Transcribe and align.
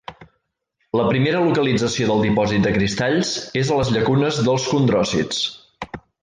La 0.99 1.03
primera 1.09 1.41
localització 1.47 2.07
del 2.11 2.23
dipòsit 2.27 2.65
de 2.65 2.71
cristalls 2.79 3.35
és 3.61 3.69
a 3.69 3.79
les 3.81 3.93
llacunes 3.97 4.41
dels 4.49 4.67
condròcits. 4.73 5.45